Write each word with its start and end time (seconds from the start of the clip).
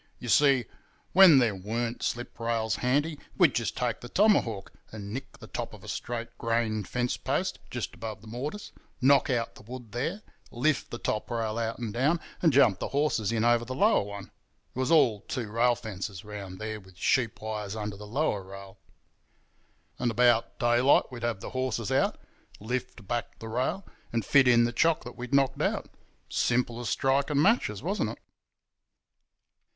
You 0.17 0.29
see, 0.29 0.65
where 1.13 1.27
there 1.37 1.53
weren't 1.53 2.01
sliprails 2.01 2.77
handy 2.77 3.19
we'd 3.37 3.53
just 3.53 3.77
take 3.77 4.01
the 4.01 4.09
tomahawk 4.09 4.73
and 4.91 5.13
nick 5.13 5.37
the 5.37 5.45
top 5.45 5.75
of 5.75 5.83
a 5.83 5.87
straight 5.87 6.35
grained 6.39 6.87
fence 6.87 7.17
post, 7.17 7.59
just 7.69 7.93
above 7.93 8.21
the 8.21 8.27
mortise, 8.27 8.71
knock 8.99 9.29
out 9.29 9.53
the 9.53 9.61
wood 9.61 9.91
there, 9.91 10.23
lift 10.49 10.89
the 10.89 10.97
top 10.97 11.29
rail 11.29 11.59
out 11.59 11.77
and 11.77 11.93
down, 11.93 12.19
and 12.41 12.51
jump 12.51 12.79
the 12.79 12.87
horses 12.87 13.31
in 13.31 13.45
over 13.45 13.63
the 13.63 13.75
lower 13.75 14.01
one—it 14.01 14.31
was 14.73 14.89
all 14.89 15.19
two 15.21 15.47
rail 15.51 15.75
fences 15.75 16.23
around 16.23 16.57
there 16.57 16.79
with 16.79 16.97
sheep 16.97 17.39
wires 17.39 17.75
under 17.75 17.95
the 17.95 18.07
lower 18.07 18.41
rail. 18.43 18.79
And 19.99 20.09
about 20.09 20.57
daylight 20.57 21.11
we'd 21.11 21.21
have 21.21 21.41
the 21.41 21.51
horses 21.51 21.91
out, 21.91 22.19
lift 22.59 23.07
back 23.07 23.37
the 23.37 23.49
rail, 23.49 23.85
and 24.11 24.25
fit 24.25 24.47
in 24.47 24.63
the 24.63 24.73
chock 24.73 25.03
that 25.03 25.15
we'd 25.15 25.31
knocked 25.31 25.61
out. 25.61 25.89
Simple 26.27 26.79
as 26.79 26.89
striking 26.89 27.39
matches, 27.39 27.83
wasn't 27.83 28.09
it? 28.09 28.19